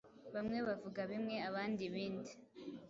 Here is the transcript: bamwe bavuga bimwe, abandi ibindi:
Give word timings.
bamwe 0.33 0.57
bavuga 0.67 1.01
bimwe, 1.11 1.35
abandi 1.49 1.81
ibindi: 1.89 2.31